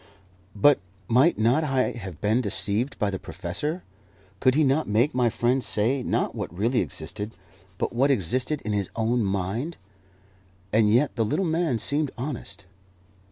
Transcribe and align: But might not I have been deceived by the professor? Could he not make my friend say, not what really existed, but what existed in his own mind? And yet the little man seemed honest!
But 0.55 0.79
might 1.07 1.37
not 1.37 1.63
I 1.63 1.91
have 1.91 2.19
been 2.21 2.41
deceived 2.41 2.97
by 2.97 3.11
the 3.11 3.19
professor? 3.19 3.83
Could 4.39 4.55
he 4.55 4.63
not 4.63 4.87
make 4.87 5.13
my 5.13 5.29
friend 5.29 5.63
say, 5.63 6.01
not 6.01 6.33
what 6.33 6.51
really 6.51 6.79
existed, 6.81 7.35
but 7.77 7.93
what 7.93 8.09
existed 8.09 8.61
in 8.61 8.73
his 8.73 8.89
own 8.95 9.23
mind? 9.23 9.77
And 10.73 10.91
yet 10.91 11.15
the 11.17 11.23
little 11.23 11.45
man 11.45 11.77
seemed 11.77 12.09
honest! 12.17 12.65